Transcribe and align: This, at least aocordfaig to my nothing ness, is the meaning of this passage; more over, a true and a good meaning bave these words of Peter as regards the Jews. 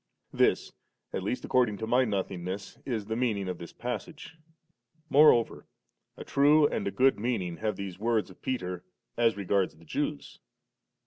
This, 0.33 0.71
at 1.13 1.21
least 1.21 1.43
aocordfaig 1.47 1.77
to 1.77 1.85
my 1.85 2.05
nothing 2.05 2.43
ness, 2.43 2.79
is 2.87 3.05
the 3.05 3.15
meaning 3.15 3.47
of 3.47 3.59
this 3.59 3.71
passage; 3.71 4.35
more 5.11 5.31
over, 5.31 5.67
a 6.17 6.23
true 6.23 6.65
and 6.67 6.87
a 6.87 6.91
good 6.91 7.19
meaning 7.19 7.57
bave 7.57 7.75
these 7.75 7.99
words 7.99 8.31
of 8.31 8.41
Peter 8.41 8.83
as 9.15 9.37
regards 9.37 9.75
the 9.77 9.85
Jews. 9.85 10.39